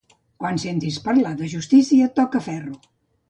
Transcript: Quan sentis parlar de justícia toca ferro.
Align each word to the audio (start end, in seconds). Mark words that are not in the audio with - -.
Quan 0.43 0.55
sentis 0.63 0.97
parlar 1.07 1.33
de 1.41 1.49
justícia 1.53 2.09
toca 2.21 2.45
ferro. 2.49 2.81